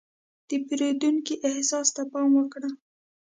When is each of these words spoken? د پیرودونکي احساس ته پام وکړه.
د 0.47 0.49
پیرودونکي 0.65 1.33
احساس 1.47 1.87
ته 1.95 2.01
پام 2.11 2.29
وکړه. 2.35 2.69